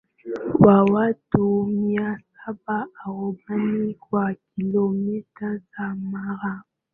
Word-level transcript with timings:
Wa 0.59 0.83
watu 0.83 1.63
mia 1.63 2.19
saba 2.33 2.87
arobaini 3.05 3.93
kwa 3.93 4.35
kilomita 4.55 5.57
za 5.57 5.95
mraba 5.95 6.63